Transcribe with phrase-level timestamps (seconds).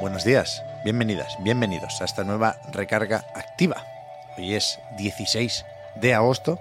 [0.00, 3.84] Buenos días, bienvenidas, bienvenidos a esta nueva recarga activa.
[4.38, 6.58] Hoy es 16 de agosto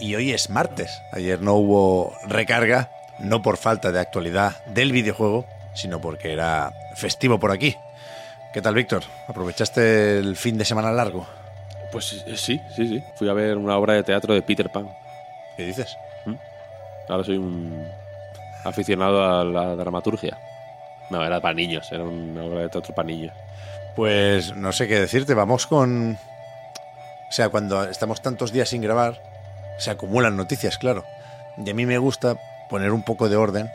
[0.00, 1.02] y hoy es martes.
[1.12, 7.38] Ayer no hubo recarga, no por falta de actualidad del videojuego, sino porque era festivo
[7.38, 7.76] por aquí.
[8.54, 9.02] ¿Qué tal, Víctor?
[9.26, 11.26] ¿Aprovechaste el fin de semana largo?
[11.92, 13.04] Pues eh, sí, sí, sí.
[13.16, 14.88] Fui a ver una obra de teatro de Peter Pan.
[15.58, 15.94] ¿Qué dices?
[17.06, 17.86] Ahora soy un
[18.64, 20.38] aficionado a la dramaturgia.
[21.10, 23.32] No, era para niños, era una obra de teatro para niños.
[23.96, 26.18] Pues no sé qué decirte, vamos con...
[27.28, 29.20] O sea, cuando estamos tantos días sin grabar,
[29.78, 31.04] se acumulan noticias, claro.
[31.56, 32.36] Y a mí me gusta
[32.70, 33.70] poner un poco de orden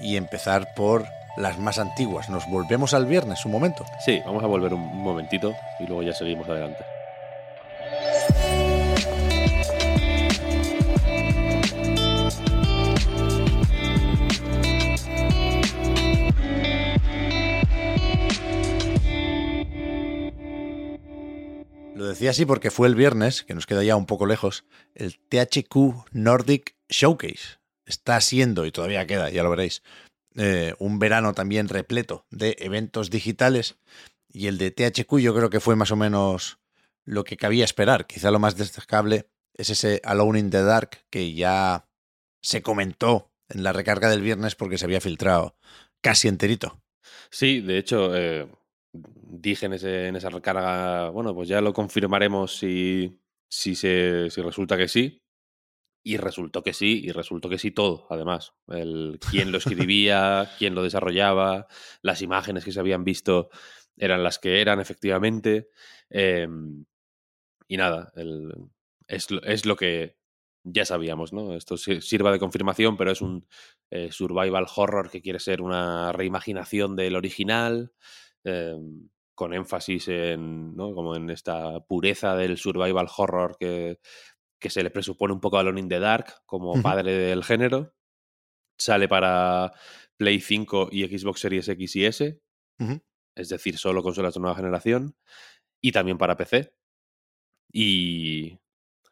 [0.00, 2.28] y empezar por las más antiguas.
[2.28, 3.84] Nos volvemos al viernes, un momento.
[4.04, 6.84] Sí, vamos a volver un un momentito y luego ya seguimos adelante.
[22.24, 26.06] Decía así porque fue el viernes, que nos queda ya un poco lejos, el THQ
[26.12, 27.58] Nordic Showcase.
[27.84, 29.82] Está siendo, y todavía queda, ya lo veréis,
[30.34, 33.76] eh, un verano también repleto de eventos digitales.
[34.32, 36.58] Y el de THQ yo creo que fue más o menos
[37.04, 38.06] lo que cabía esperar.
[38.06, 41.90] Quizá lo más destacable es ese Alone in the Dark que ya
[42.40, 45.56] se comentó en la recarga del viernes porque se había filtrado
[46.00, 46.80] casi enterito.
[47.28, 48.48] Sí, de hecho, eh,
[48.94, 54.40] dije en, ese- en esa recarga, bueno, pues ya lo confirmaremos si, si, se, si
[54.42, 55.20] resulta que sí.
[56.06, 58.52] Y resultó que sí, y resultó que sí todo, además.
[58.68, 61.66] El, quién lo escribía, quién lo desarrollaba,
[62.02, 63.48] las imágenes que se habían visto
[63.96, 65.70] eran las que eran, efectivamente.
[66.10, 66.46] Eh,
[67.68, 68.52] y nada, el-
[69.08, 70.16] es, lo- es lo que
[70.62, 71.54] ya sabíamos, ¿no?
[71.54, 73.46] Esto si- sirva de confirmación, pero es un
[73.90, 77.92] eh, survival horror que quiere ser una reimaginación del original,
[78.44, 78.76] eh,
[79.34, 80.94] con énfasis en, ¿no?
[80.94, 83.98] Como en esta pureza del survival horror que,
[84.60, 87.94] que se le presupone un poco a Alone in the Dark como padre del género.
[88.78, 89.72] Sale para
[90.16, 92.40] Play 5 y Xbox Series X y S,
[93.36, 95.16] es decir, solo consolas de nueva generación,
[95.80, 96.74] y también para PC.
[97.72, 98.58] Y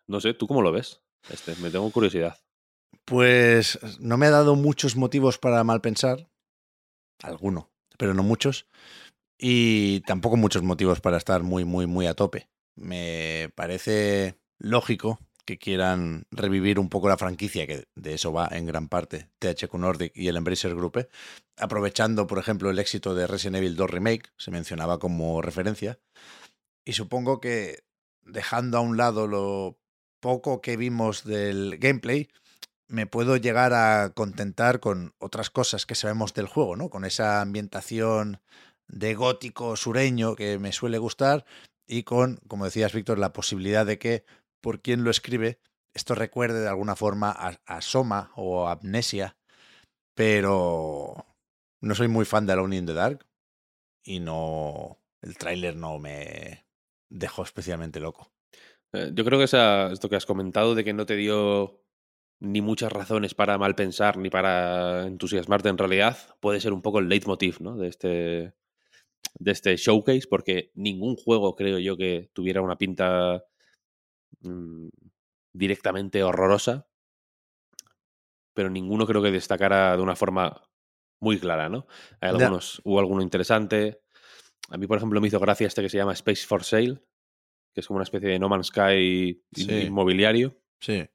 [0.06, 1.02] no sé, ¿tú cómo lo ves?
[1.28, 2.38] Este, me tengo curiosidad.
[3.04, 6.30] Pues no me ha dado muchos motivos para mal pensar.
[7.22, 8.68] Alguno, pero no muchos.
[9.44, 12.48] Y tampoco muchos motivos para estar muy, muy, muy a tope.
[12.76, 18.66] Me parece lógico que quieran revivir un poco la franquicia, que de eso va en
[18.66, 21.08] gran parte THQ Nordic y el Embracer Group,
[21.56, 25.98] aprovechando, por ejemplo, el éxito de Resident Evil 2 Remake, se mencionaba como referencia.
[26.84, 27.82] Y supongo que
[28.22, 29.76] dejando a un lado lo
[30.20, 32.28] poco que vimos del gameplay,
[32.86, 36.90] me puedo llegar a contentar con otras cosas que sabemos del juego, ¿no?
[36.90, 38.40] Con esa ambientación
[38.92, 41.44] de gótico sureño que me suele gustar
[41.86, 44.24] y con, como decías, Víctor, la posibilidad de que
[44.60, 45.58] por quien lo escribe
[45.94, 49.36] esto recuerde de alguna forma a, Soma o a Amnesia,
[50.14, 51.26] pero
[51.80, 53.26] no soy muy fan de Alone in the Dark
[54.02, 56.66] y no el tráiler no me
[57.10, 58.32] dejó especialmente loco.
[58.92, 61.82] Eh, yo creo que esa, esto que has comentado de que no te dio
[62.40, 66.98] ni muchas razones para mal pensar ni para entusiasmarte en realidad, puede ser un poco
[66.98, 67.76] el leitmotiv ¿no?
[67.76, 68.54] de, este,
[69.38, 73.44] de este showcase, porque ningún juego creo yo que tuviera una pinta
[74.40, 74.88] mm,
[75.52, 76.86] directamente horrorosa,
[78.54, 80.62] pero ninguno creo que destacara de una forma
[81.20, 81.86] muy clara, ¿no?
[82.20, 84.02] Hay algunos, hubo alguno interesante.
[84.70, 87.00] A mí, por ejemplo, me hizo gracia este que se llama Space for Sale,
[87.72, 89.72] que es como una especie de No Man's Sky Sí.
[89.72, 90.58] inmobiliario.
[90.80, 91.08] Sí.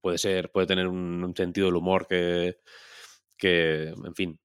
[0.00, 2.58] Puede ser, puede tener un, un sentido del humor que,
[3.36, 4.40] que, en fin,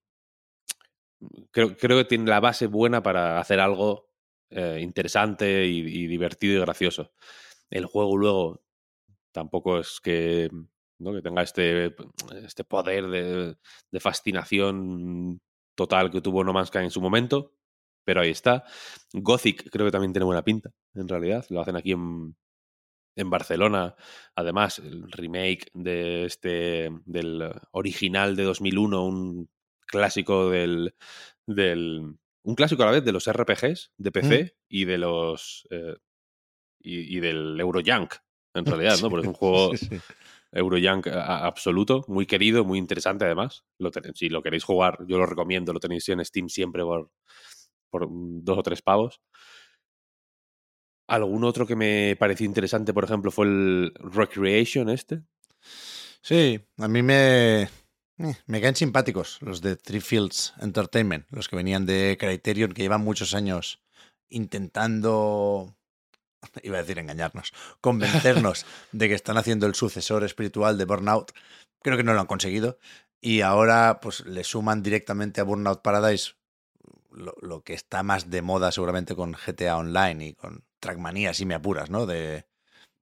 [1.50, 4.08] creo, creo que tiene la base buena para hacer algo
[4.50, 7.12] eh, interesante y, divertido y gracioso.
[7.70, 8.62] El juego luego
[9.32, 10.50] tampoco es que,
[10.98, 11.12] ¿no?
[11.14, 11.94] que tenga este,
[12.44, 13.56] este poder de,
[13.90, 15.40] de fascinación
[15.74, 17.54] total que tuvo No Man's Sky en su momento,
[18.04, 18.64] pero ahí está.
[19.12, 21.46] Gothic creo que también tiene buena pinta, en realidad.
[21.48, 22.36] Lo hacen aquí en,
[23.16, 23.94] en Barcelona.
[24.34, 29.50] Además, el remake de este del original de 2001, un
[29.92, 30.94] clásico del,
[31.46, 34.58] del un clásico a la vez de los RPGs de PC Mm.
[34.68, 35.94] y de los eh,
[36.80, 38.14] y, y del Eurojunk,
[38.54, 39.08] en realidad, ¿no?
[39.10, 39.96] Porque es un juego Sí, sí.
[40.50, 43.64] Eurojunk absoluto, muy querido, muy interesante además.
[43.78, 47.10] Lo ten- si lo queréis jugar, yo lo recomiendo, lo tenéis en Steam siempre por,
[47.90, 49.20] por dos o tres pavos.
[51.08, 55.22] Algún otro que me pareció interesante, por ejemplo, fue el Recreation este.
[56.22, 57.68] Sí, a mí me,
[58.18, 62.82] eh, me caen simpáticos los de Three Fields Entertainment, los que venían de Criterion, que
[62.82, 63.82] llevan muchos años
[64.28, 65.74] intentando,
[66.62, 71.32] iba a decir engañarnos, convencernos de que están haciendo el sucesor espiritual de Burnout.
[71.82, 72.78] Creo que no lo han conseguido.
[73.20, 76.34] Y ahora pues le suman directamente a Burnout Paradise
[77.10, 81.46] lo, lo que está más de moda seguramente con GTA Online y con Trackmania, si
[81.46, 82.06] me apuras, ¿no?
[82.06, 82.46] De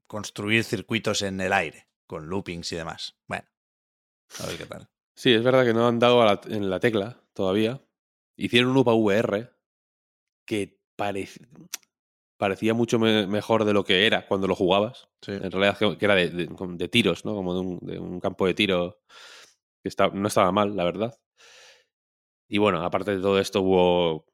[0.07, 3.17] construir circuitos en el aire, con loopings y demás.
[3.27, 3.49] Bueno,
[4.41, 4.91] a ver qué tal.
[5.21, 7.79] Sí, es verdad que no han dado la- en la tecla todavía.
[8.39, 9.51] Hicieron un UPA VR
[10.47, 11.47] que parec-
[12.39, 15.11] parecía mucho me- mejor de lo que era cuando lo jugabas.
[15.21, 15.33] Sí.
[15.33, 17.35] En realidad que era de, de- como de tiros, ¿no?
[17.35, 19.03] Como de un, de un campo de tiro
[19.83, 21.15] que está, no estaba mal, la verdad.
[22.49, 24.25] Y bueno, aparte de todo esto hubo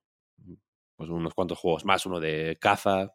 [0.94, 3.12] pues, unos cuantos juegos más, uno de caza.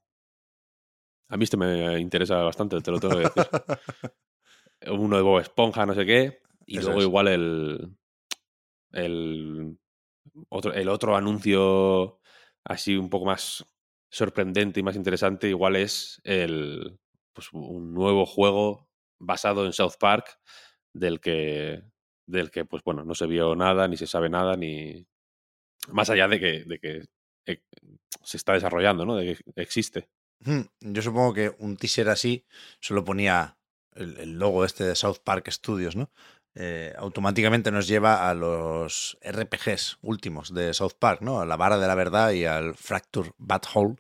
[1.30, 3.44] A mí este me interesa bastante, te lo tengo que decir.
[4.92, 6.42] uno de Bob Esponja, no sé qué.
[6.66, 7.06] Y Eso luego es.
[7.06, 7.96] igual el,
[8.92, 9.78] el,
[10.50, 12.20] otro, el otro anuncio
[12.64, 13.66] así un poco más
[14.10, 17.00] sorprendente y más interesante igual es el,
[17.34, 20.40] pues, un nuevo juego basado en South Park
[20.94, 21.84] del que,
[22.28, 25.08] del que pues bueno, no se vio nada, ni se sabe nada, ni
[25.90, 27.06] más allá de que, de que
[27.46, 27.64] eh,
[28.24, 29.16] se está desarrollando, ¿no?
[29.16, 30.10] De que existe.
[30.80, 32.46] Yo supongo que un teaser así
[32.80, 33.58] solo ponía
[33.94, 36.12] el, el logo este de South Park Studios, ¿no?
[36.54, 41.40] Eh, automáticamente nos lleva a los RPGs últimos de South Park, ¿no?
[41.40, 43.96] A la vara de la verdad y al Fracture Bat Hole.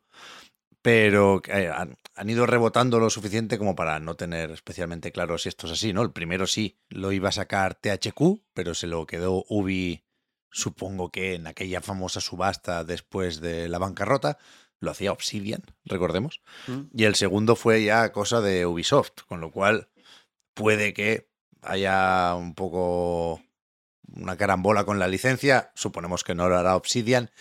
[0.82, 5.50] Pero eh, han, han ido rebotando lo suficiente como para no tener especialmente claro si
[5.50, 6.02] esto es así, ¿no?
[6.02, 10.04] El primero sí lo iba a sacar THQ, pero se lo quedó Ubi,
[10.52, 14.38] supongo que en aquella famosa subasta después de la bancarrota.
[14.80, 16.42] Lo hacía Obsidian, recordemos.
[16.92, 19.90] Y el segundo fue ya cosa de Ubisoft, con lo cual
[20.56, 21.31] puede que
[21.62, 23.42] haya un poco
[24.14, 25.72] una carambola con la licencia.
[25.76, 27.32] Suponemos que no lo hará Obsidian.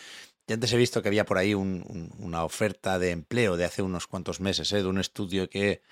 [0.47, 3.65] Y antes he visto que había por ahí un- un- una oferta de empleo de
[3.65, 4.83] hace unos cuantos meses, ¿eh?
[4.83, 5.83] de un estudio que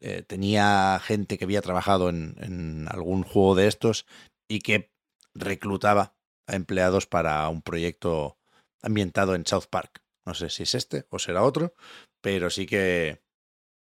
[0.00, 4.06] eh, tenía gente que había trabajado en, en algún juego de estos
[4.46, 4.92] y que
[5.34, 6.14] reclutaba
[6.46, 8.38] a empleados para un proyecto
[8.82, 10.02] ambientado en South Park.
[10.26, 11.74] No sé si es este o será otro,
[12.20, 13.22] pero sí que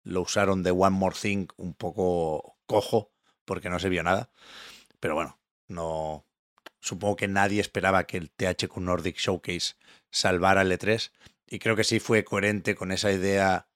[0.04, 3.13] lo usaron de One More Thing un poco cojo
[3.46, 4.30] porque no se vio nada.
[5.00, 6.26] Pero bueno, no.
[6.80, 9.76] Supongo que nadie esperaba que el THQ Nordic Showcase
[10.12, 11.12] salvara el E3
[11.48, 13.68] y creo que sí fue coherente con esa idea,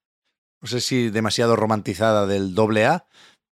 [0.62, 3.08] no sé si demasiado romantizada del doble A,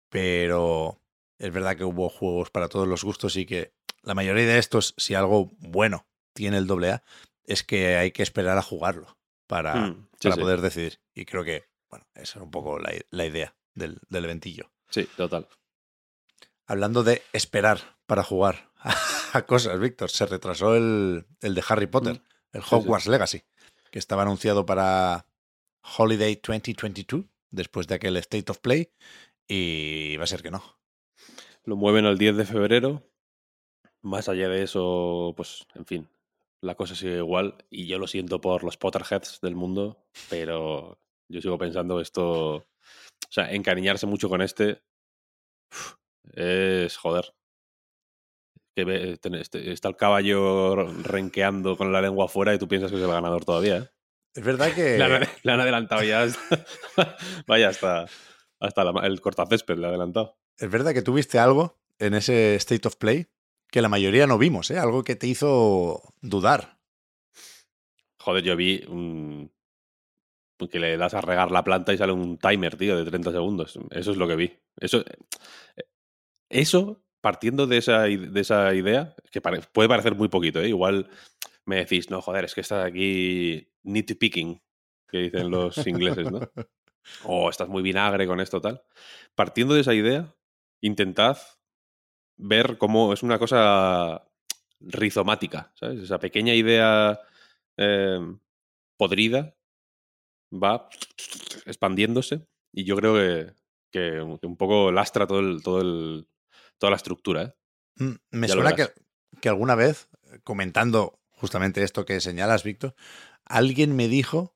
[0.10, 1.00] pero
[1.38, 4.94] es verdad que hubo juegos para todos los gustos y que la mayoría de estos,
[4.98, 7.04] si algo bueno tiene el doble A,
[7.46, 10.42] es que hay que esperar a jugarlo para, Mm, sí, para sí.
[10.42, 11.00] poder decidir.
[11.14, 14.72] Y creo que, bueno, esa era un poco la, la idea del, del eventillo.
[14.90, 15.48] Sí, total.
[16.68, 18.72] Hablando de esperar para jugar
[19.34, 22.68] a cosas, Víctor, se retrasó el, el de Harry Potter, el sí.
[22.72, 23.44] Hogwarts Legacy,
[23.92, 25.28] que estaba anunciado para
[25.98, 28.92] Holiday 2022, después de aquel State of Play,
[29.48, 30.64] y va a ser que no.
[31.64, 33.04] Lo mueven al 10 de febrero.
[34.02, 36.10] Más allá de eso, pues, en fin,
[36.62, 37.56] la cosa sigue igual.
[37.70, 42.56] Y yo lo siento por los Potterheads del mundo, pero yo sigo pensando esto.
[42.56, 42.66] O
[43.30, 44.84] sea, encariñarse mucho con este
[45.72, 45.96] uf,
[46.34, 47.34] es joder.
[48.76, 52.92] Que ve- ten- este- está el caballo renqueando con la lengua afuera y tú piensas
[52.92, 53.78] que es el ganador todavía.
[53.78, 53.90] ¿eh?
[54.34, 54.98] Es verdad que...
[54.98, 56.24] Le, han, le han adelantado ya.
[56.24, 56.66] hasta-
[57.48, 58.06] Vaya, hasta,
[58.60, 60.38] hasta la- el cortacésped le ha adelantado.
[60.58, 63.28] Es verdad que tuviste algo en ese State of Play
[63.72, 64.78] que la mayoría no vimos, ¿eh?
[64.78, 66.78] Algo que te hizo dudar.
[68.20, 69.52] Joder, yo vi un...
[70.70, 73.78] que le das a regar la planta y sale un timer, tío, de 30 segundos.
[73.92, 74.58] Eso es lo que vi.
[74.80, 75.04] Eso,
[76.60, 80.70] eso partiendo de esa, de esa idea, que puede parecer muy poquito, ¿eh?
[80.70, 81.10] Igual
[81.66, 84.62] me decís, no, joder, es que estás aquí nitpicking,
[85.08, 86.40] que dicen los ingleses, ¿no?
[87.24, 88.84] O estás muy vinagre con esto, tal.
[89.34, 90.36] Partiendo de esa idea,
[90.82, 91.38] intentad
[92.38, 94.28] ver cómo es una cosa
[94.80, 96.02] rizomática, ¿sabes?
[96.02, 97.20] Esa pequeña idea
[97.78, 98.20] eh,
[98.98, 99.56] podrida
[100.52, 100.90] va
[101.66, 103.54] expandiéndose y yo creo que,
[103.92, 106.28] que un poco lastra todo el, todo el,
[106.78, 107.42] toda la estructura.
[107.44, 107.54] ¿eh?
[107.98, 108.90] Mm, Me Ya suena que,
[109.42, 110.10] que alguna vez,
[110.44, 112.96] comentando justamente esto que señalas, Víctor,
[113.46, 114.56] alguien me dijo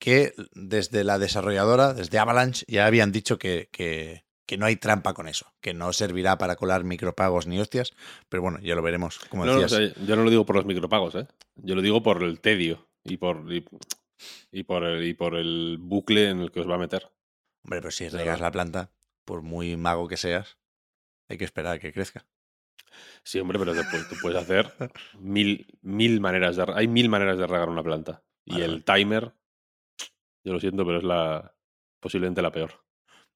[0.00, 5.12] que desde la desarrolladora, desde Avalanche, ya habían dicho que, que- que no hay trampa
[5.12, 7.92] con eso, que no servirá para colar micropagos ni hostias,
[8.30, 9.72] pero bueno, ya lo veremos, como No, no, decías.
[9.72, 11.26] o sea, yo no lo digo por los micropagos, ¿eh?
[11.56, 13.62] Yo lo digo por el tedio y por, y,
[14.50, 17.10] y por, el, y por el bucle en el que os va a meter.
[17.62, 18.24] Hombre, pero si Claro.
[18.24, 18.90] regas la planta,
[19.26, 20.56] por muy mago que seas,
[21.28, 22.26] hay que esperar a que crezca.
[23.22, 24.72] Sí, hombre, pero después tú puedes hacer
[25.18, 26.64] mil, mil maneras de...
[26.74, 28.22] Hay mil maneras de regar una planta.
[28.44, 29.34] Y el timer,
[30.42, 31.54] yo lo siento, pero es la
[32.00, 32.84] posiblemente la peor.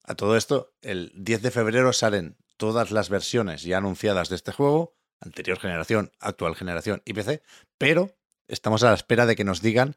[0.04, 4.52] A todo esto, el 10 de febrero salen todas las versiones ya anunciadas de este
[4.52, 7.42] juego, anterior generación, actual generación y PC,
[7.78, 8.16] pero
[8.48, 9.96] estamos a la espera de que nos digan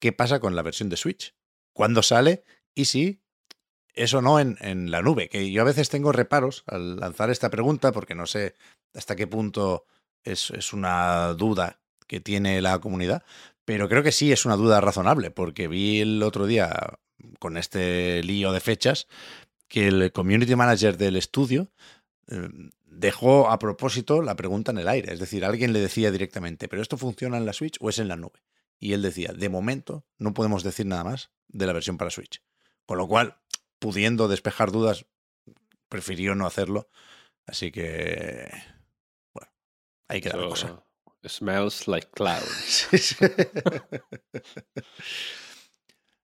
[0.00, 1.34] qué pasa con la versión de Switch,
[1.72, 3.22] cuándo sale y si
[4.02, 7.50] eso no en, en la nube, que yo a veces tengo reparos al lanzar esta
[7.50, 8.54] pregunta porque no sé
[8.94, 9.84] hasta qué punto
[10.24, 13.22] es, es una duda que tiene la comunidad,
[13.64, 16.98] pero creo que sí es una duda razonable, porque vi el otro día
[17.38, 19.08] con este lío de fechas
[19.68, 21.68] que el community manager del estudio
[22.28, 22.48] eh,
[22.86, 25.12] dejó a propósito la pregunta en el aire.
[25.12, 28.08] Es decir, alguien le decía directamente, ¿pero esto funciona en la Switch o es en
[28.08, 28.42] la nube?
[28.80, 32.42] Y él decía, de momento no podemos decir nada más de la versión para Switch.
[32.86, 33.36] Con lo cual,
[33.78, 35.06] pudiendo despejar dudas,
[35.88, 36.88] prefirió no hacerlo.
[37.46, 38.50] Así que,
[39.32, 39.50] bueno,
[40.08, 40.84] ahí queda la So, cosa.
[41.26, 42.88] Smells like clouds.
[42.90, 43.16] Sí, sí.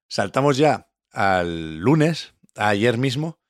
[0.09, 3.41] Saltamos ya al lunes, ayer mismo,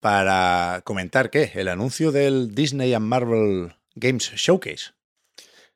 [0.00, 4.92] para comentar que el anuncio del Disney and Marvel Games Showcase.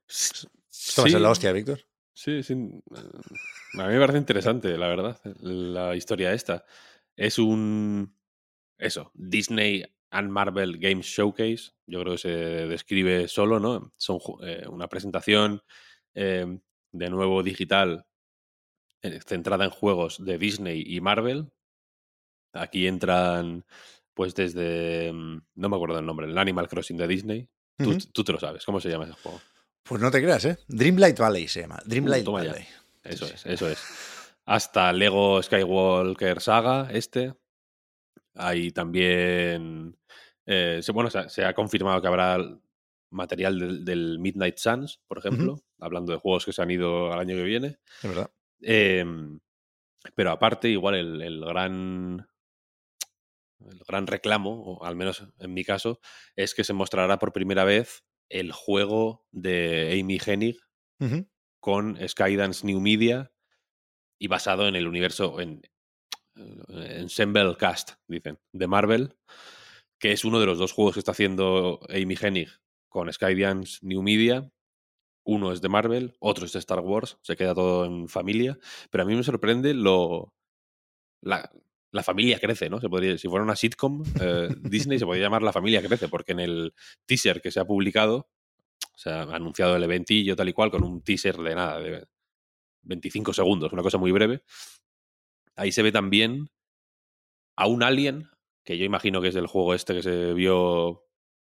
[0.06, 1.84] Esto va a ser la hostia, Víctor.
[2.12, 2.52] Sí, sí.
[2.54, 6.64] A mí me parece interesante, la verdad, la historia esta.
[7.18, 8.14] Es un.
[8.78, 11.72] Eso, Disney and Marvel Games Showcase.
[11.86, 13.92] Yo creo que se describe solo, ¿no?
[13.96, 15.60] Son eh, una presentación
[16.14, 16.46] eh,
[16.92, 18.06] de nuevo digital
[19.02, 21.50] eh, centrada en juegos de Disney y Marvel.
[22.52, 23.64] Aquí entran,
[24.14, 25.12] pues desde.
[25.12, 27.48] mm, No me acuerdo el nombre, el Animal Crossing de Disney.
[27.76, 27.98] Tú, Ujú.
[28.12, 29.40] tú te lo sabes, ¿cómo se llama ese juego?
[29.82, 30.58] Pues no te creas, ¿eh?
[30.68, 31.78] Dreamlight Valley se llama.
[31.84, 32.50] Dreamlight Uh, ya.
[32.52, 32.66] Valley.
[33.04, 33.48] Eso Sí, es, sí.
[33.50, 33.78] eso es.
[34.48, 37.34] Hasta Lego Skywalker Saga, este.
[38.34, 39.94] Hay también.
[40.46, 42.38] eh, bueno, se, se ha confirmado que habrá
[43.10, 47.20] material del, del Midnight Suns, por ejemplo, hablando de juegos que se han ido al
[47.20, 47.78] año que viene.
[48.02, 48.30] Es verdad.
[48.62, 49.38] Em,
[50.14, 52.26] pero aparte, igual el, el gran.
[53.60, 56.00] El gran reclamo, o al menos en mi caso,
[56.36, 60.58] es que se mostrará por primera vez el juego de Amy Hennig
[61.60, 63.30] con Skydance New Media
[64.18, 65.62] y basado en el universo, en
[66.68, 69.16] Ensemble Cast, dicen, de Marvel,
[69.98, 72.50] que es uno de los dos juegos que está haciendo Amy Hennig
[72.88, 74.50] con Skydance New Media.
[75.24, 78.58] Uno es de Marvel, otro es de Star Wars, se queda todo en familia,
[78.90, 80.32] pero a mí me sorprende lo...
[81.20, 81.50] La,
[81.90, 82.80] la familia crece, ¿no?
[82.80, 86.32] Se podría, si fuera una sitcom, eh, Disney se podría llamar La familia crece, porque
[86.32, 86.74] en el
[87.06, 88.28] teaser que se ha publicado,
[88.94, 92.06] se ha anunciado el eventillo tal y cual, con un teaser de nada, de
[92.88, 94.42] 25 segundos, una cosa muy breve.
[95.56, 96.50] Ahí se ve también
[97.56, 98.28] a un alien,
[98.64, 101.04] que yo imagino que es del juego este que se vio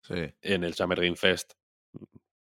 [0.03, 0.15] Sí.
[0.41, 1.53] en el Summer Game Fest,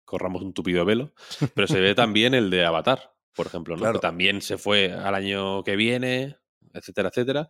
[0.04, 1.12] corramos un tupido velo,
[1.54, 3.80] pero se ve también el de Avatar, por ejemplo, ¿no?
[3.80, 3.98] Claro.
[3.98, 6.36] que también se fue al año que viene,
[6.72, 7.48] etcétera, etcétera.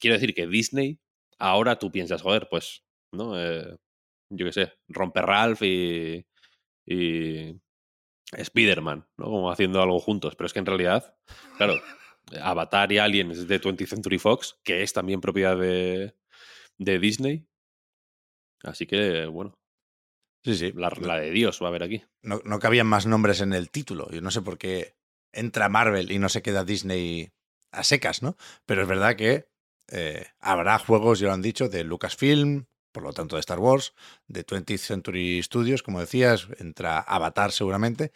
[0.00, 0.98] Quiero decir que Disney,
[1.38, 3.40] ahora tú piensas, joder, pues, ¿no?
[3.40, 3.76] Eh,
[4.30, 6.26] yo qué sé, romper Ralph y,
[6.84, 7.54] y
[8.32, 9.24] Spider-Man, ¿no?
[9.26, 11.16] Como haciendo algo juntos, pero es que en realidad,
[11.56, 11.74] claro,
[12.40, 16.14] Avatar y Alien es de 20th Century Fox, que es también propiedad de,
[16.78, 17.46] de Disney.
[18.62, 19.58] Así que, bueno,
[20.42, 20.72] Sí, sí.
[20.74, 22.02] la, la de Dios va a haber aquí.
[22.22, 24.10] No, no cabían más nombres en el título.
[24.10, 24.94] Yo no sé por qué
[25.32, 27.30] entra Marvel y no se queda Disney
[27.72, 28.36] a secas, ¿no?
[28.66, 29.48] Pero es verdad que
[29.90, 33.92] eh, habrá juegos, ya lo han dicho, de Lucasfilm, por lo tanto de Star Wars,
[34.28, 38.12] de 20th Century Studios, como decías, entra Avatar seguramente.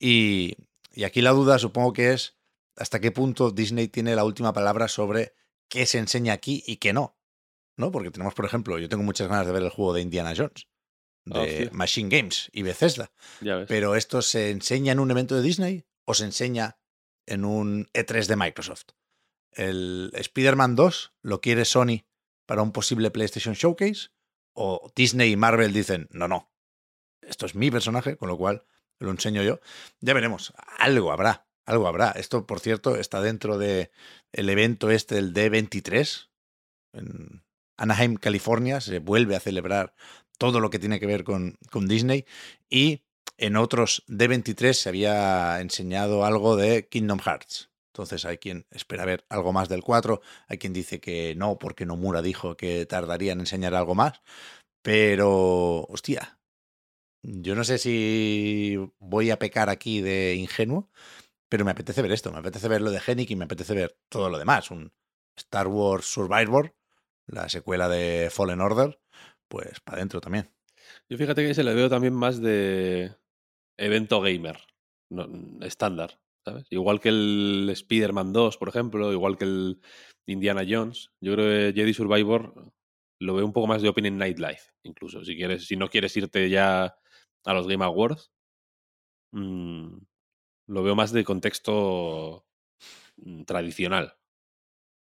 [0.00, 0.56] Y,
[0.90, 2.38] y aquí la duda supongo que es
[2.76, 5.34] hasta qué punto Disney tiene la última palabra sobre
[5.68, 7.18] qué se enseña aquí y qué no.
[7.76, 7.92] ¿No?
[7.92, 10.66] Porque tenemos, por ejemplo, yo tengo muchas ganas de ver el juego de Indiana Jones,
[11.26, 11.68] de.
[11.72, 13.12] Machine Games y Bethesda.
[13.68, 16.78] Pero esto se enseña en un evento de Disney o se enseña
[17.26, 18.86] en un E3 de Microsoft.
[19.52, 22.06] El Spider-Man 2 lo quiere Sony
[22.46, 24.08] para un posible PlayStation Showcase
[24.54, 26.50] o Disney y Marvel dicen, no, no,
[27.22, 28.64] esto es mi personaje, con lo cual
[28.98, 29.60] lo enseño yo.
[30.00, 32.10] Ya veremos, algo habrá, algo habrá.
[32.12, 33.90] Esto, por cierto, está dentro de
[34.32, 36.28] el evento este, el D23,
[36.92, 37.42] en
[37.76, 39.94] Anaheim, California, se vuelve a celebrar
[40.38, 42.26] todo lo que tiene que ver con, con Disney
[42.68, 43.02] y
[43.38, 47.71] en otros D23 se había enseñado algo de Kingdom Hearts.
[47.92, 51.84] Entonces hay quien espera ver algo más del 4, hay quien dice que no, porque
[51.84, 54.22] Nomura dijo que tardaría en enseñar algo más.
[54.82, 56.40] Pero, hostia,
[57.22, 60.90] yo no sé si voy a pecar aquí de ingenuo,
[61.50, 63.98] pero me apetece ver esto, me apetece ver lo de Genic y me apetece ver
[64.08, 64.70] todo lo demás.
[64.70, 64.92] Un
[65.36, 66.74] Star Wars Survivor,
[67.26, 69.00] la secuela de Fallen Order,
[69.48, 70.50] pues para adentro también.
[71.10, 73.14] Yo fíjate que se le veo también más de
[73.76, 74.58] evento gamer,
[75.60, 76.66] estándar, ¿sabes?
[76.70, 79.80] Igual que el Spider-Man 2, por ejemplo, igual que el
[80.26, 81.10] Indiana Jones.
[81.20, 82.72] Yo creo que Jedi Survivor
[83.20, 85.24] lo veo un poco más de Opening Nightlife, incluso.
[85.24, 86.96] Si quieres, si no quieres irte ya
[87.44, 88.32] a los Game Awards,
[89.32, 89.98] mmm,
[90.68, 92.46] lo veo más de contexto
[93.16, 94.16] mm, tradicional.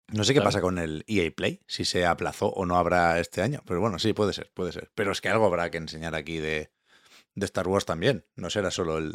[0.10, 3.41] No sé qué pasa con el EA Play, si se aplazó o no habrá este
[3.41, 4.89] año, pero bueno, sí, puede ser, puede ser.
[4.96, 6.72] Pero es que algo habrá que enseñar aquí de,
[7.36, 8.25] de Star Wars también.
[8.36, 9.13] No será solo el,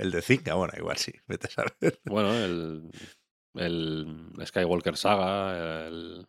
[0.00, 2.00] el de Zika, bueno, igual sí, vete a saber.
[2.04, 2.90] Bueno, el,
[3.54, 6.26] el Skywalker Saga, el,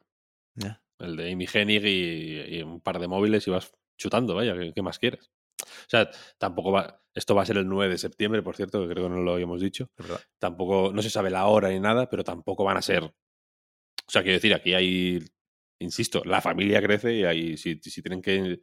[1.00, 5.00] el de Amy Hennig y, un par de móviles y vas chutando, vaya, ¿qué, más
[5.00, 5.32] quieres?
[5.62, 7.01] O sea, tampoco va.
[7.13, 9.34] Esto va a ser el 9 de septiembre, por cierto, que creo que no lo
[9.34, 9.90] habíamos dicho.
[10.40, 13.04] Tampoco, no se sabe la hora ni nada, pero tampoco van a ser.
[13.04, 13.13] O
[14.08, 15.20] sea, quiero decir, aquí hay.
[15.80, 18.62] Insisto, la familia crece y hay, si, si tienen que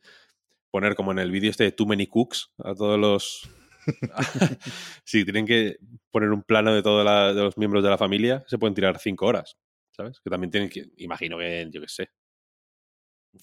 [0.71, 3.49] poner como en el vídeo este de Too Many Cooks a todos los.
[5.04, 5.78] si tienen que
[6.11, 7.04] poner un plano de todos
[7.35, 9.57] los miembros de la familia, se pueden tirar cinco horas,
[9.90, 10.21] ¿sabes?
[10.21, 10.90] Que también tienen que.
[10.97, 12.11] Imagino que, yo qué sé.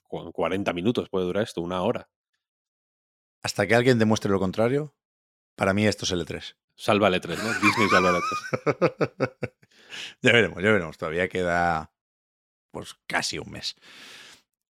[0.08, 2.10] 40 minutos puede durar esto, una hora.
[3.44, 4.96] Hasta que alguien demuestre lo contrario,
[5.56, 6.56] para mí esto es el E3.
[6.76, 7.54] Salva el E3, ¿no?
[7.62, 9.38] Disney salva el E3.
[10.22, 10.98] ya veremos, ya veremos.
[10.98, 11.94] Todavía queda
[12.72, 13.76] pues casi un mes.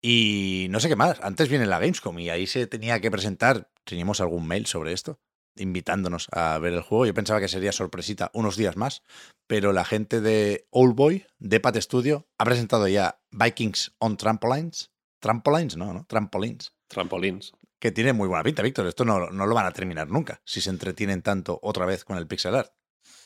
[0.01, 1.21] Y no sé qué más.
[1.21, 3.71] Antes viene la Gamescom y ahí se tenía que presentar.
[3.85, 5.21] Teníamos algún mail sobre esto,
[5.57, 7.07] invitándonos a ver el juego.
[7.07, 9.03] Yo pensaba que sería sorpresita unos días más,
[9.47, 14.91] pero la gente de Oldboy, de Pat Studio, ha presentado ya Vikings on Trampolines.
[15.21, 16.07] Trampolines, no, ¿no?
[16.09, 16.75] Trampolines.
[16.89, 17.53] Trampolines.
[17.79, 18.87] Que tiene muy buena pinta, Víctor.
[18.87, 22.19] Esto no, no lo van a terminar nunca, si se entretienen tanto otra vez con
[22.19, 22.73] el pixel art.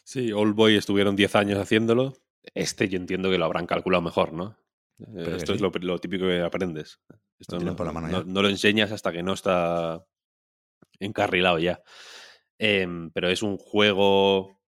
[0.04, 2.14] Sí, Oldboy estuvieron 10 años haciéndolo.
[2.54, 4.56] Este yo entiendo que lo habrán calculado mejor, ¿no?
[4.98, 7.00] Eh, esto es lo, típico que aprendes.
[7.38, 10.06] Esto no, lo enseñas hasta que no está
[11.00, 11.82] encarrilado ya.
[12.58, 14.60] Em, pero es un juego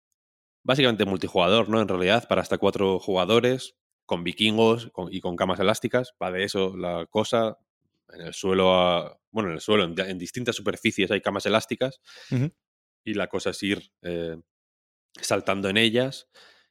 [0.63, 1.81] básicamente multijugador, ¿no?
[1.81, 6.15] En realidad, para hasta cuatro jugadores, con vikingos y con camas elásticas.
[6.23, 7.59] Va de eso la cosa.
[8.13, 12.01] En el suelo, bueno, en el suelo, en, distintas superficies hay camas elásticas.
[13.05, 14.37] Y la cosa es ir eh,
[15.21, 16.29] saltando en ellas,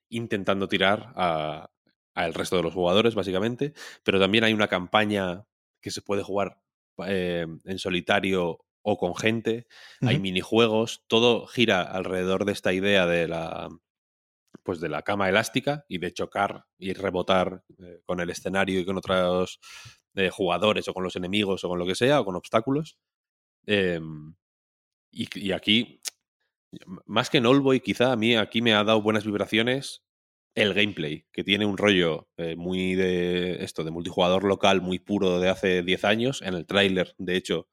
[0.10, 1.70] intentando tirar a,
[2.13, 5.46] al resto de los jugadores, básicamente, pero también hay una campaña
[5.82, 6.62] que se puede jugar
[7.06, 9.65] eh, en solitario o con gente,
[10.02, 13.69] hay minijuegos, todo gira alrededor de esta idea de la
[14.62, 18.86] pues de la cama elástica y de chocar y rebotar eh, con el escenario y
[18.86, 19.60] con otros
[20.13, 22.98] eh, jugadores o con los enemigos o con lo que sea o con obstáculos.
[23.65, 24.36] Em,
[25.12, 26.02] y, y, aquí,
[27.06, 30.04] más que en Oldboy, quizá a mí aquí me ha dado buenas vibraciones
[30.56, 35.39] el gameplay, que tiene un rollo eh, muy de esto, de multijugador local, muy puro
[35.39, 36.41] de hace 10 años.
[36.41, 37.67] En el tráiler, de hecho,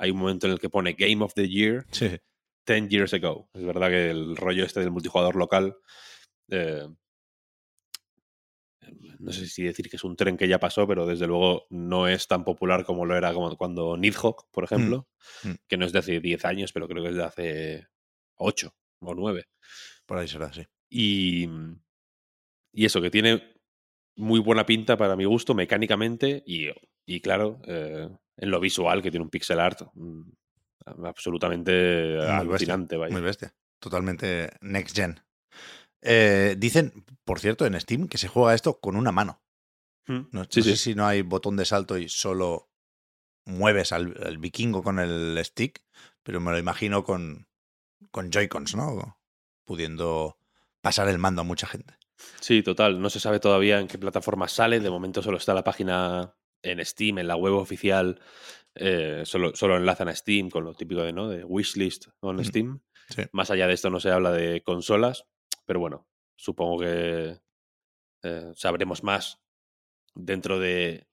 [0.00, 3.50] hay un momento en el que pone Game of the Year 10 years ago.
[3.52, 5.76] Es verdad que el rollo este del multijugador local.
[6.50, 6.88] Eh,
[9.18, 12.08] no sé si decir que es un tren que ya pasó, pero desde luego no
[12.08, 15.08] es tan popular como lo era como cuando Nidhogg, por mm, ejemplo,
[15.44, 15.50] mm.
[15.68, 17.88] que no es de hace 10 años, pero creo que es de hace
[18.36, 19.48] 8 o 9.
[20.06, 20.66] Por ahí será, sí.
[20.88, 21.46] Y,
[22.72, 23.54] y eso, que tiene
[24.16, 26.68] muy buena pinta para mi gusto mecánicamente y,
[27.06, 28.08] y claro, eh,
[28.40, 30.22] en lo visual, que tiene un pixel art mm,
[31.04, 32.96] absolutamente muy alucinante.
[32.96, 33.54] Bestia, Muy bestia.
[33.78, 35.20] Totalmente next gen.
[36.02, 39.42] Eh, dicen, por cierto, en Steam que se juega esto con una mano.
[40.06, 42.70] Hmm, no, sé si no hay botón de salto y solo
[43.44, 45.82] mueves al, vikingo con el stick,
[46.22, 47.46] pero me lo imagino con,
[48.10, 49.18] con Joy-Cons, ¿no?
[49.66, 50.38] Pudiendo
[50.80, 51.94] pasar el mando a mucha gente.
[52.40, 53.00] Sí, total.
[53.00, 54.80] No se sabe todavía en qué plataforma sale.
[54.80, 58.20] De momento solo está la página en Steam, en la web oficial.
[58.74, 61.28] Eh, solo, solo enlazan a Steam con lo típico de, ¿no?
[61.28, 62.80] de wishlist con mm, Steam.
[63.32, 65.26] Más allá de esto no se habla de consolas,
[65.66, 67.40] pero bueno, supongo que
[68.22, 69.40] eh, sabremos más
[70.14, 71.08] dentro de,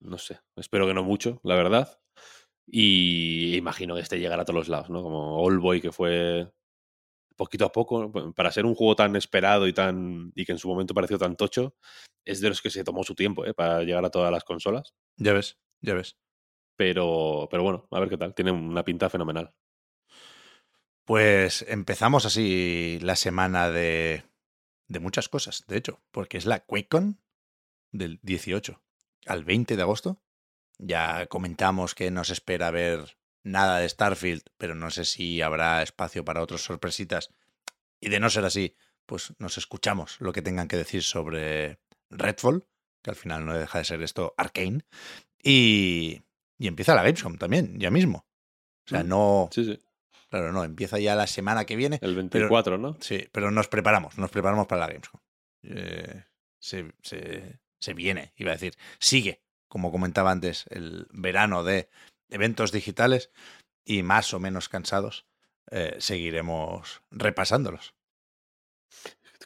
[0.00, 2.00] no sé, espero que no mucho, la verdad.
[2.66, 5.02] Y imagino que este llegará a todos los lados, ¿no?
[5.02, 6.52] Como All Boy, que fue
[7.42, 10.68] poquito a poco, para ser un juego tan esperado y tan y que en su
[10.68, 11.74] momento pareció tan tocho,
[12.24, 13.52] es de los que se tomó su tiempo ¿eh?
[13.52, 14.94] para llegar a todas las consolas.
[15.16, 16.16] Ya ves, ya ves.
[16.76, 18.32] Pero, pero bueno, a ver qué tal.
[18.32, 19.52] Tiene una pinta fenomenal.
[21.04, 24.22] Pues empezamos así la semana de,
[24.86, 27.18] de muchas cosas, de hecho, porque es la QuakeCon
[27.90, 28.80] del 18
[29.26, 30.22] al 20 de agosto.
[30.78, 36.24] Ya comentamos que nos espera ver nada de Starfield, pero no sé si habrá espacio
[36.24, 37.30] para otras sorpresitas.
[38.00, 38.74] Y de no ser así,
[39.06, 41.78] pues nos escuchamos lo que tengan que decir sobre
[42.10, 42.66] Redfall,
[43.02, 44.84] que al final no deja de ser esto Arkane.
[45.42, 46.22] Y,
[46.58, 48.26] y empieza la Gamescom también, ya mismo.
[48.86, 49.08] O sea, Mm.
[49.08, 49.48] no.
[49.52, 49.80] Sí, sí.
[50.30, 51.98] Claro, no, empieza ya la semana que viene.
[52.00, 52.96] El 24, ¿no?
[53.00, 55.20] Sí, pero nos preparamos, nos preparamos para la Gamescom.
[55.64, 56.24] Eh,
[56.58, 61.88] se, se, se viene, iba a decir, sigue, como comentaba antes, el verano de
[62.32, 63.30] eventos digitales
[63.84, 65.26] y más o menos cansados,
[65.70, 67.94] eh, seguiremos repasándolos.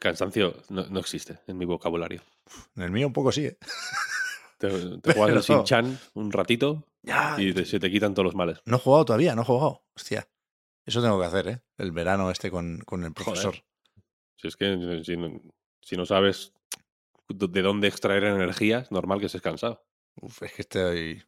[0.00, 2.22] Cansancio no, no existe en mi vocabulario.
[2.76, 3.58] En el mío un poco sí, ¿eh?
[4.58, 4.68] Te,
[5.00, 8.62] te juegas el Shin-Chan un ratito Ya, y te- se te quitan todos los males.
[8.64, 9.84] no he jugado todavía, no he jugado.
[9.94, 10.28] Hostia,
[10.86, 11.60] eso tengo que hacer, ¿eh?
[11.76, 13.56] El verano este con, con el profesor.
[14.36, 15.40] Si es que si no,
[15.82, 16.54] si no sabes
[17.28, 19.84] de dónde extraer energía, es normal que estés cansado.
[20.22, 21.22] Uf, es que estoy,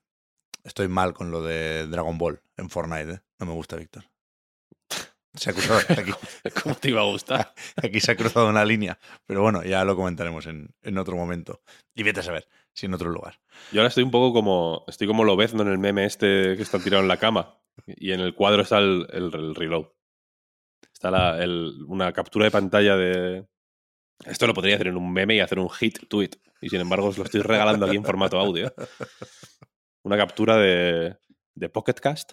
[0.69, 3.21] estoy mal con lo de Dragon Ball en Fortnite, ¿eh?
[3.41, 4.05] No me gusta, Víctor.
[5.35, 6.13] Se ha cruzado, aquí,
[6.63, 7.53] ¿Cómo te iba a gustar?
[7.77, 11.63] aquí se ha cruzado una línea, pero bueno, ya lo comentaremos en, en otro momento.
[11.95, 13.39] Y vete a saber, si en otro lugar.
[13.73, 14.85] Yo ahora estoy un poco como.
[14.89, 17.61] Estoy como Lobezno en el meme este que está tirado en la cama.
[17.87, 19.87] Y en el cuadro está el, el- el reload.
[20.93, 23.47] Está la- el- una captura de pantalla de.
[24.27, 26.31] Esto lo podría hacer en un meme y hacer un hit tweet.
[26.61, 28.75] Y sin embargo, os lo estoy regalando aquí en formato audio.
[30.09, 31.19] Una captura de,
[31.55, 32.33] de Pocket Cast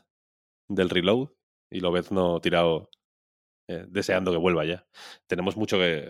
[0.70, 1.28] del reload
[1.70, 2.90] y Lobezno tirado.
[3.68, 4.88] eh, deseando que vuelva ya.
[5.28, 6.10] Tenemos mucho que.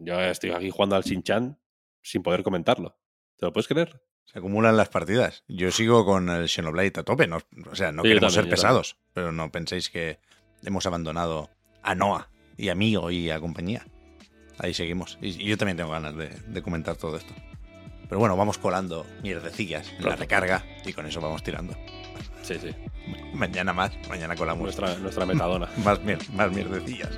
[0.00, 1.60] Yo estoy aquí jugando al Shin-Chan
[2.02, 2.98] sin poder comentarlo.
[3.36, 4.00] ¿Te lo puedes creer?
[4.24, 5.44] Se acumulan las partidas.
[5.48, 7.26] Yo sigo con el Xenoblade a tope.
[7.26, 10.18] No, o sea, no Sí, queremos también, ser pesados, pero no penséis que
[10.64, 11.50] hemos abandonado
[11.82, 13.84] a Noah y a Mío y a compañía.
[14.56, 15.18] Ahí seguimos.
[15.20, 17.34] Y, y yo también tengo ganas de, de comentar todo esto.
[18.12, 21.74] Pero bueno, vamos colando mierdecillas en la recarga y con eso vamos tirando.
[22.42, 22.68] Sí, sí.
[23.32, 25.66] Mañana más, mañana colamos Nuestra, nuestra metadona.
[25.82, 27.08] más, mier- más mierdecillas.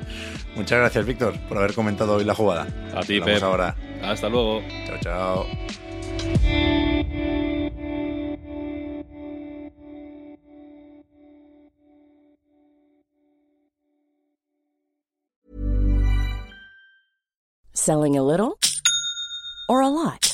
[0.54, 2.68] Muchas gracias, Víctor, por haber comentado hoy la jugada.
[2.94, 3.42] A ti, Pep.
[3.42, 3.74] ahora.
[4.04, 4.62] Hasta luego.
[4.87, 5.46] Chao, chao.
[17.72, 18.59] Selling a little
[19.68, 20.34] or a lot?